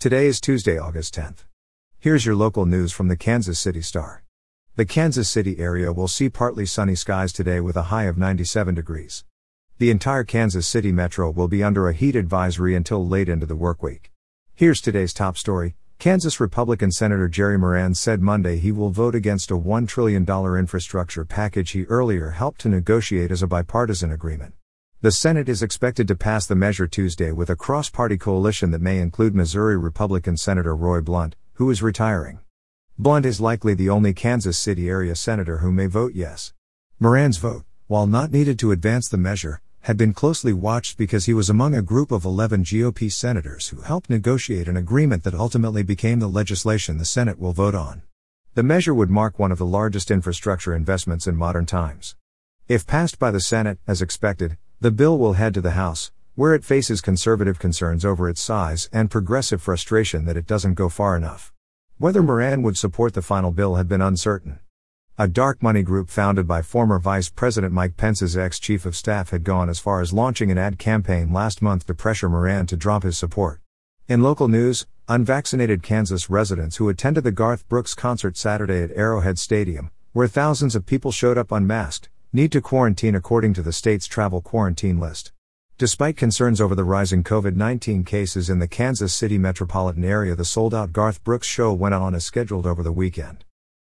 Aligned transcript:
Today 0.00 0.28
is 0.28 0.40
Tuesday, 0.40 0.78
August 0.78 1.16
10th. 1.16 1.38
Here's 1.98 2.24
your 2.24 2.36
local 2.36 2.66
news 2.66 2.92
from 2.92 3.08
the 3.08 3.16
Kansas 3.16 3.58
City 3.58 3.82
Star. 3.82 4.22
The 4.76 4.84
Kansas 4.84 5.28
City 5.28 5.58
area 5.58 5.92
will 5.92 6.06
see 6.06 6.30
partly 6.30 6.66
sunny 6.66 6.94
skies 6.94 7.32
today 7.32 7.58
with 7.58 7.74
a 7.74 7.90
high 7.90 8.04
of 8.04 8.16
97 8.16 8.76
degrees. 8.76 9.24
The 9.78 9.90
entire 9.90 10.22
Kansas 10.22 10.68
City 10.68 10.92
metro 10.92 11.32
will 11.32 11.48
be 11.48 11.64
under 11.64 11.88
a 11.88 11.92
heat 11.92 12.14
advisory 12.14 12.76
until 12.76 13.04
late 13.04 13.28
into 13.28 13.44
the 13.44 13.56
workweek. 13.56 14.12
Here's 14.54 14.80
today's 14.80 15.12
top 15.12 15.36
story. 15.36 15.74
Kansas 15.98 16.38
Republican 16.38 16.92
Senator 16.92 17.26
Jerry 17.26 17.58
Moran 17.58 17.92
said 17.96 18.22
Monday 18.22 18.58
he 18.58 18.70
will 18.70 18.90
vote 18.90 19.16
against 19.16 19.50
a 19.50 19.54
$1 19.54 19.88
trillion 19.88 20.22
infrastructure 20.22 21.24
package 21.24 21.72
he 21.72 21.82
earlier 21.86 22.30
helped 22.30 22.60
to 22.60 22.68
negotiate 22.68 23.32
as 23.32 23.42
a 23.42 23.48
bipartisan 23.48 24.12
agreement. 24.12 24.54
The 25.00 25.12
Senate 25.12 25.48
is 25.48 25.62
expected 25.62 26.08
to 26.08 26.16
pass 26.16 26.44
the 26.44 26.56
measure 26.56 26.88
Tuesday 26.88 27.30
with 27.30 27.50
a 27.50 27.54
cross 27.54 27.88
party 27.88 28.18
coalition 28.18 28.72
that 28.72 28.80
may 28.80 28.98
include 28.98 29.32
Missouri 29.32 29.76
Republican 29.76 30.36
Senator 30.36 30.74
Roy 30.74 31.00
Blunt, 31.00 31.36
who 31.52 31.70
is 31.70 31.84
retiring. 31.84 32.40
Blunt 32.98 33.24
is 33.24 33.40
likely 33.40 33.74
the 33.74 33.88
only 33.88 34.12
Kansas 34.12 34.58
City 34.58 34.88
area 34.88 35.14
senator 35.14 35.58
who 35.58 35.70
may 35.70 35.86
vote 35.86 36.14
yes. 36.16 36.52
Moran's 36.98 37.36
vote, 37.36 37.62
while 37.86 38.08
not 38.08 38.32
needed 38.32 38.58
to 38.58 38.72
advance 38.72 39.06
the 39.06 39.16
measure, 39.16 39.60
had 39.82 39.96
been 39.96 40.12
closely 40.12 40.52
watched 40.52 40.98
because 40.98 41.26
he 41.26 41.32
was 41.32 41.48
among 41.48 41.76
a 41.76 41.80
group 41.80 42.10
of 42.10 42.24
11 42.24 42.64
GOP 42.64 43.12
senators 43.12 43.68
who 43.68 43.82
helped 43.82 44.10
negotiate 44.10 44.66
an 44.66 44.76
agreement 44.76 45.22
that 45.22 45.32
ultimately 45.32 45.84
became 45.84 46.18
the 46.18 46.26
legislation 46.26 46.98
the 46.98 47.04
Senate 47.04 47.38
will 47.38 47.52
vote 47.52 47.76
on. 47.76 48.02
The 48.54 48.64
measure 48.64 48.94
would 48.94 49.10
mark 49.10 49.38
one 49.38 49.52
of 49.52 49.58
the 49.58 49.64
largest 49.64 50.10
infrastructure 50.10 50.74
investments 50.74 51.28
in 51.28 51.36
modern 51.36 51.66
times. 51.66 52.16
If 52.66 52.84
passed 52.84 53.20
by 53.20 53.30
the 53.30 53.40
Senate, 53.40 53.78
as 53.86 54.02
expected, 54.02 54.58
the 54.80 54.92
bill 54.92 55.18
will 55.18 55.32
head 55.32 55.54
to 55.54 55.60
the 55.60 55.72
House, 55.72 56.12
where 56.36 56.54
it 56.54 56.62
faces 56.62 57.00
conservative 57.00 57.58
concerns 57.58 58.04
over 58.04 58.28
its 58.28 58.40
size 58.40 58.88
and 58.92 59.10
progressive 59.10 59.60
frustration 59.60 60.24
that 60.24 60.36
it 60.36 60.46
doesn't 60.46 60.74
go 60.74 60.88
far 60.88 61.16
enough. 61.16 61.52
Whether 61.96 62.22
Moran 62.22 62.62
would 62.62 62.78
support 62.78 63.14
the 63.14 63.20
final 63.20 63.50
bill 63.50 63.74
had 63.74 63.88
been 63.88 64.00
uncertain. 64.00 64.60
A 65.18 65.26
dark 65.26 65.64
money 65.64 65.82
group 65.82 66.08
founded 66.10 66.46
by 66.46 66.62
former 66.62 67.00
Vice 67.00 67.28
President 67.28 67.72
Mike 67.72 67.96
Pence's 67.96 68.36
ex 68.36 68.60
chief 68.60 68.86
of 68.86 68.94
staff 68.94 69.30
had 69.30 69.42
gone 69.42 69.68
as 69.68 69.80
far 69.80 70.00
as 70.00 70.12
launching 70.12 70.48
an 70.52 70.58
ad 70.58 70.78
campaign 70.78 71.32
last 71.32 71.60
month 71.60 71.84
to 71.88 71.94
pressure 71.94 72.28
Moran 72.28 72.66
to 72.68 72.76
drop 72.76 73.02
his 73.02 73.18
support. 73.18 73.60
In 74.06 74.22
local 74.22 74.46
news, 74.46 74.86
unvaccinated 75.08 75.82
Kansas 75.82 76.30
residents 76.30 76.76
who 76.76 76.88
attended 76.88 77.24
the 77.24 77.32
Garth 77.32 77.68
Brooks 77.68 77.96
concert 77.96 78.36
Saturday 78.36 78.84
at 78.84 78.92
Arrowhead 78.92 79.40
Stadium, 79.40 79.90
where 80.12 80.28
thousands 80.28 80.76
of 80.76 80.86
people 80.86 81.10
showed 81.10 81.36
up 81.36 81.50
unmasked, 81.50 82.10
need 82.32 82.52
to 82.52 82.60
quarantine 82.60 83.14
according 83.14 83.54
to 83.54 83.62
the 83.62 83.72
state's 83.72 84.06
travel 84.06 84.42
quarantine 84.42 85.00
list. 85.00 85.32
Despite 85.78 86.16
concerns 86.16 86.60
over 86.60 86.74
the 86.74 86.84
rising 86.84 87.24
COVID 87.24 87.56
19 87.56 88.04
cases 88.04 88.50
in 88.50 88.58
the 88.58 88.68
Kansas 88.68 89.14
City 89.14 89.38
metropolitan 89.38 90.04
area, 90.04 90.34
the 90.34 90.44
sold 90.44 90.74
out 90.74 90.92
Garth 90.92 91.24
Brooks 91.24 91.46
show 91.46 91.72
went 91.72 91.94
on 91.94 92.14
as 92.14 92.24
scheduled 92.24 92.66
over 92.66 92.82
the 92.82 92.92
weekend. 92.92 93.44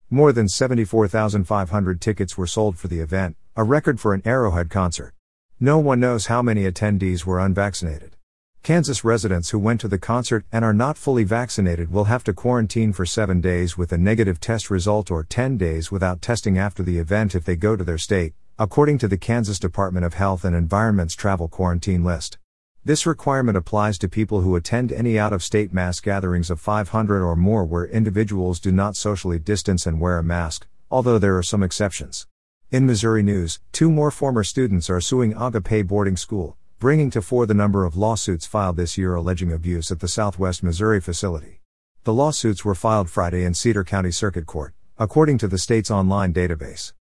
More 0.08 0.32
than 0.32 0.48
74,500 0.48 2.00
tickets 2.00 2.38
were 2.38 2.46
sold 2.46 2.78
for 2.78 2.88
the 2.88 3.00
event, 3.00 3.36
a 3.56 3.64
record 3.64 4.00
for 4.00 4.14
an 4.14 4.22
Arrowhead 4.24 4.70
concert. 4.70 5.14
No 5.58 5.78
one 5.78 6.00
knows 6.00 6.26
how 6.26 6.40
many 6.40 6.62
attendees 6.62 7.26
were 7.26 7.40
unvaccinated. 7.40 8.16
Kansas 8.62 9.04
residents 9.04 9.50
who 9.50 9.58
went 9.58 9.80
to 9.80 9.88
the 9.88 9.96
concert 9.98 10.44
and 10.52 10.66
are 10.66 10.74
not 10.74 10.98
fully 10.98 11.24
vaccinated 11.24 11.90
will 11.90 12.04
have 12.04 12.22
to 12.22 12.34
quarantine 12.34 12.92
for 12.92 13.06
seven 13.06 13.40
days 13.40 13.78
with 13.78 13.90
a 13.90 13.96
negative 13.96 14.38
test 14.38 14.68
result 14.68 15.10
or 15.10 15.24
10 15.24 15.56
days 15.56 15.90
without 15.90 16.20
testing 16.20 16.58
after 16.58 16.82
the 16.82 16.98
event 16.98 17.34
if 17.34 17.46
they 17.46 17.56
go 17.56 17.74
to 17.74 17.82
their 17.82 17.96
state, 17.96 18.34
according 18.58 18.98
to 18.98 19.08
the 19.08 19.16
Kansas 19.16 19.58
Department 19.58 20.04
of 20.04 20.12
Health 20.12 20.44
and 20.44 20.54
Environment's 20.54 21.14
travel 21.14 21.48
quarantine 21.48 22.04
list. 22.04 22.36
This 22.84 23.06
requirement 23.06 23.56
applies 23.56 23.96
to 23.96 24.10
people 24.10 24.42
who 24.42 24.54
attend 24.56 24.92
any 24.92 25.18
out 25.18 25.32
of 25.32 25.42
state 25.42 25.72
mass 25.72 25.98
gatherings 25.98 26.50
of 26.50 26.60
500 26.60 27.24
or 27.24 27.36
more 27.36 27.64
where 27.64 27.86
individuals 27.86 28.60
do 28.60 28.70
not 28.70 28.94
socially 28.94 29.38
distance 29.38 29.86
and 29.86 29.98
wear 30.00 30.18
a 30.18 30.22
mask, 30.22 30.66
although 30.90 31.18
there 31.18 31.38
are 31.38 31.42
some 31.42 31.62
exceptions. 31.62 32.26
In 32.70 32.84
Missouri 32.84 33.22
news, 33.22 33.58
two 33.72 33.90
more 33.90 34.10
former 34.10 34.44
students 34.44 34.90
are 34.90 35.00
suing 35.00 35.34
Agape 35.34 35.88
Boarding 35.88 36.18
School, 36.18 36.58
bringing 36.80 37.10
to 37.10 37.20
four 37.20 37.44
the 37.44 37.52
number 37.52 37.84
of 37.84 37.94
lawsuits 37.94 38.46
filed 38.46 38.78
this 38.78 38.96
year 38.96 39.14
alleging 39.14 39.52
abuse 39.52 39.90
at 39.90 40.00
the 40.00 40.08
Southwest 40.08 40.62
Missouri 40.62 40.98
facility. 40.98 41.60
The 42.04 42.14
lawsuits 42.14 42.64
were 42.64 42.74
filed 42.74 43.10
Friday 43.10 43.44
in 43.44 43.52
Cedar 43.52 43.84
County 43.84 44.10
Circuit 44.10 44.46
Court, 44.46 44.72
according 44.98 45.36
to 45.38 45.46
the 45.46 45.58
state's 45.58 45.90
online 45.90 46.32
database. 46.32 46.94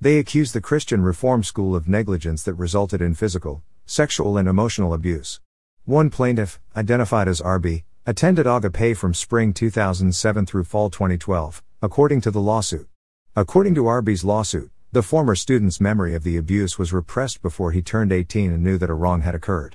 They 0.00 0.20
accuse 0.20 0.52
the 0.52 0.60
Christian 0.60 1.02
Reform 1.02 1.42
School 1.42 1.74
of 1.74 1.88
negligence 1.88 2.44
that 2.44 2.54
resulted 2.54 3.02
in 3.02 3.16
physical, 3.16 3.64
sexual, 3.86 4.38
and 4.38 4.46
emotional 4.46 4.94
abuse. 4.94 5.40
One 5.84 6.10
plaintiff, 6.10 6.60
identified 6.76 7.26
as 7.26 7.40
RB, 7.40 7.82
attended 8.06 8.46
Agape 8.46 8.96
from 8.96 9.14
spring 9.14 9.52
2007 9.52 10.46
through 10.46 10.62
fall 10.62 10.90
2012, 10.90 11.60
according 11.82 12.20
to 12.20 12.30
the 12.30 12.40
lawsuit. 12.40 12.86
According 13.34 13.74
to 13.74 13.82
RB's 13.82 14.22
lawsuit, 14.22 14.70
the 14.94 15.02
former 15.02 15.34
student's 15.34 15.80
memory 15.80 16.14
of 16.14 16.22
the 16.22 16.36
abuse 16.36 16.78
was 16.78 16.92
repressed 16.92 17.42
before 17.42 17.72
he 17.72 17.82
turned 17.82 18.12
18 18.12 18.52
and 18.52 18.62
knew 18.62 18.78
that 18.78 18.88
a 18.88 18.94
wrong 18.94 19.22
had 19.22 19.34
occurred. 19.34 19.74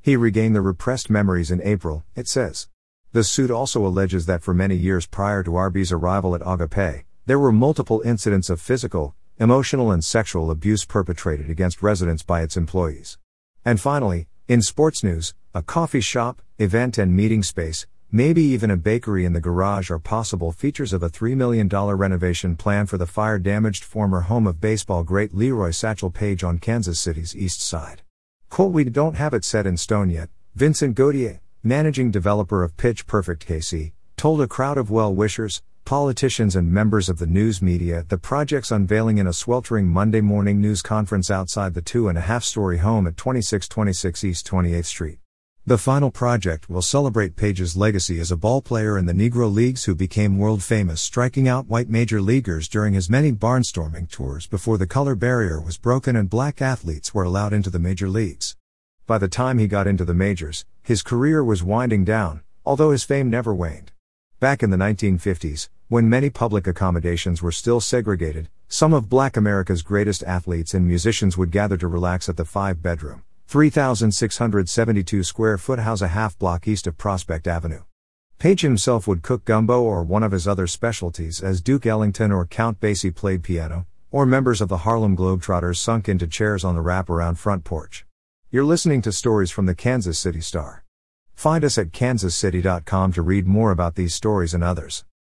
He 0.00 0.16
regained 0.16 0.56
the 0.56 0.62
repressed 0.62 1.10
memories 1.10 1.50
in 1.50 1.60
April, 1.60 2.02
it 2.16 2.26
says. 2.28 2.68
The 3.12 3.24
suit 3.24 3.50
also 3.50 3.86
alleges 3.86 4.24
that 4.24 4.42
for 4.42 4.54
many 4.54 4.74
years 4.74 5.04
prior 5.04 5.42
to 5.42 5.50
RB's 5.50 5.92
arrival 5.92 6.34
at 6.34 6.40
Agape, 6.46 7.04
there 7.26 7.38
were 7.38 7.52
multiple 7.52 8.00
incidents 8.06 8.48
of 8.48 8.58
physical, 8.58 9.14
emotional, 9.38 9.90
and 9.90 10.02
sexual 10.02 10.50
abuse 10.50 10.86
perpetrated 10.86 11.50
against 11.50 11.82
residents 11.82 12.22
by 12.22 12.40
its 12.40 12.56
employees. 12.56 13.18
And 13.66 13.78
finally, 13.78 14.28
in 14.48 14.62
sports 14.62 15.04
news, 15.04 15.34
a 15.52 15.60
coffee 15.60 16.00
shop, 16.00 16.40
event, 16.58 16.96
and 16.96 17.14
meeting 17.14 17.42
space, 17.42 17.86
Maybe 18.16 18.42
even 18.42 18.70
a 18.70 18.76
bakery 18.76 19.24
in 19.24 19.32
the 19.32 19.40
garage 19.40 19.90
are 19.90 19.98
possible 19.98 20.52
features 20.52 20.92
of 20.92 21.02
a 21.02 21.10
$3 21.10 21.34
million 21.34 21.68
renovation 21.68 22.54
plan 22.54 22.86
for 22.86 22.96
the 22.96 23.08
fire 23.08 23.40
damaged 23.40 23.82
former 23.82 24.20
home 24.20 24.46
of 24.46 24.60
baseball 24.60 25.02
great 25.02 25.34
Leroy 25.34 25.72
Satchel 25.72 26.10
Paige 26.10 26.44
on 26.44 26.58
Kansas 26.58 27.00
City's 27.00 27.34
east 27.34 27.60
side. 27.60 28.02
Quote, 28.50 28.70
we 28.70 28.84
don't 28.84 29.16
have 29.16 29.34
it 29.34 29.44
set 29.44 29.66
in 29.66 29.76
stone 29.76 30.10
yet, 30.10 30.28
Vincent 30.54 30.94
Gauthier, 30.94 31.40
managing 31.64 32.12
developer 32.12 32.62
of 32.62 32.76
Pitch 32.76 33.04
Perfect 33.08 33.48
KC, 33.48 33.90
told 34.16 34.40
a 34.40 34.46
crowd 34.46 34.78
of 34.78 34.92
well 34.92 35.12
wishers, 35.12 35.60
politicians, 35.84 36.54
and 36.54 36.70
members 36.70 37.08
of 37.08 37.18
the 37.18 37.26
news 37.26 37.60
media 37.60 37.98
at 37.98 38.10
the 38.10 38.16
project's 38.16 38.70
unveiling 38.70 39.18
in 39.18 39.26
a 39.26 39.32
sweltering 39.32 39.88
Monday 39.88 40.20
morning 40.20 40.60
news 40.60 40.82
conference 40.82 41.32
outside 41.32 41.74
the 41.74 41.82
two 41.82 42.06
and 42.06 42.16
a 42.16 42.20
half 42.20 42.44
story 42.44 42.78
home 42.78 43.08
at 43.08 43.16
2626 43.16 44.22
East 44.22 44.46
28th 44.46 44.84
Street. 44.84 45.18
The 45.66 45.78
final 45.78 46.10
project 46.10 46.68
will 46.68 46.82
celebrate 46.82 47.36
Paige's 47.36 47.74
legacy 47.74 48.20
as 48.20 48.30
a 48.30 48.36
ball 48.36 48.60
player 48.60 48.98
in 48.98 49.06
the 49.06 49.14
Negro 49.14 49.50
Leagues 49.50 49.86
who 49.86 49.94
became 49.94 50.36
world 50.36 50.62
famous 50.62 51.00
striking 51.00 51.48
out 51.48 51.68
white 51.68 51.88
major 51.88 52.20
leaguers 52.20 52.68
during 52.68 52.92
his 52.92 53.08
many 53.08 53.32
barnstorming 53.32 54.10
tours 54.10 54.46
before 54.46 54.76
the 54.76 54.86
color 54.86 55.14
barrier 55.14 55.58
was 55.58 55.78
broken 55.78 56.16
and 56.16 56.28
black 56.28 56.60
athletes 56.60 57.14
were 57.14 57.24
allowed 57.24 57.54
into 57.54 57.70
the 57.70 57.78
major 57.78 58.10
leagues. 58.10 58.56
By 59.06 59.16
the 59.16 59.26
time 59.26 59.56
he 59.56 59.66
got 59.66 59.86
into 59.86 60.04
the 60.04 60.12
majors, 60.12 60.66
his 60.82 61.02
career 61.02 61.42
was 61.42 61.62
winding 61.62 62.04
down, 62.04 62.42
although 62.66 62.90
his 62.90 63.04
fame 63.04 63.30
never 63.30 63.54
waned. 63.54 63.90
Back 64.40 64.62
in 64.62 64.68
the 64.68 64.76
1950s, 64.76 65.70
when 65.88 66.10
many 66.10 66.28
public 66.28 66.66
accommodations 66.66 67.40
were 67.40 67.50
still 67.50 67.80
segregated, 67.80 68.50
some 68.68 68.92
of 68.92 69.08
black 69.08 69.34
America's 69.34 69.80
greatest 69.80 70.22
athletes 70.24 70.74
and 70.74 70.86
musicians 70.86 71.38
would 71.38 71.50
gather 71.50 71.78
to 71.78 71.88
relax 71.88 72.28
at 72.28 72.36
the 72.36 72.44
five 72.44 72.82
bedroom, 72.82 73.22
3,672 73.46 75.22
square 75.22 75.58
foot 75.58 75.78
house 75.78 76.00
a 76.00 76.08
half 76.08 76.38
block 76.38 76.66
east 76.66 76.86
of 76.86 76.98
Prospect 76.98 77.46
Avenue. 77.46 77.82
Paige 78.38 78.62
himself 78.62 79.06
would 79.06 79.22
cook 79.22 79.44
gumbo 79.44 79.82
or 79.82 80.02
one 80.02 80.22
of 80.22 80.32
his 80.32 80.48
other 80.48 80.66
specialties 80.66 81.40
as 81.40 81.60
Duke 81.60 81.86
Ellington 81.86 82.32
or 82.32 82.46
Count 82.46 82.80
Basie 82.80 83.14
played 83.14 83.42
piano, 83.42 83.86
or 84.10 84.26
members 84.26 84.60
of 84.60 84.68
the 84.68 84.78
Harlem 84.78 85.16
Globetrotters 85.16 85.76
sunk 85.76 86.08
into 86.08 86.26
chairs 86.26 86.64
on 86.64 86.74
the 86.74 86.82
wraparound 86.82 87.38
front 87.38 87.64
porch. 87.64 88.04
You're 88.50 88.64
listening 88.64 89.02
to 89.02 89.12
stories 89.12 89.50
from 89.50 89.66
the 89.66 89.74
Kansas 89.74 90.18
City 90.18 90.40
Star. 90.40 90.84
Find 91.34 91.64
us 91.64 91.78
at 91.78 91.90
kansascity.com 91.90 93.12
to 93.12 93.22
read 93.22 93.46
more 93.46 93.70
about 93.70 93.94
these 93.94 94.14
stories 94.14 94.54
and 94.54 94.62
others. 94.62 95.04